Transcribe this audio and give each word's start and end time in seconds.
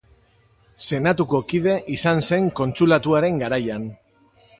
Senatuko 0.85 1.41
kide 1.51 1.75
izan 1.97 2.23
zen 2.31 2.47
Kontsulatuaren 2.61 3.39
garaian. 3.45 3.87